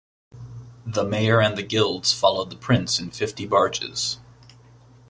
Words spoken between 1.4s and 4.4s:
the guilds followed the prince in fifty barges.